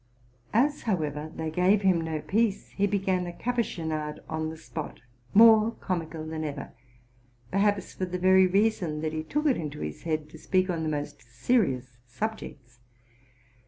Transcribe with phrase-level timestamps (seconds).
[0.51, 5.01] As, how ever, they gave him no peace, he began a Capuchinade on the spot,
[5.31, 6.73] more comical than ever,
[7.51, 10.71] perhaps, for the very rea son that he took it into his head to speak
[10.71, 12.79] on the most serious subjects.